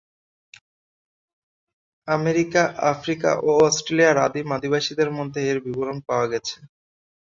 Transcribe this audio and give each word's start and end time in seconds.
America, 2.07 2.61
Africa 2.91 3.31
ও 3.41 3.59
অস্ট্রেলিয়ার 3.67 4.17
আদিম 4.19 4.47
অধিবাসীদের 4.57 5.09
মধ্যে 5.17 5.39
এর 5.49 5.57
বিবরণ 5.65 5.97
পাওয়া 6.07 6.25
গেছে। 6.31 6.55